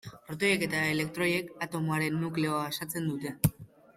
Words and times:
Protoiek 0.27 0.63
eta 0.67 0.79
elektroiek 0.93 1.51
atomoaren 1.67 2.17
nukleoa 2.23 2.65
osatzen 2.73 3.13
dute. 3.13 3.37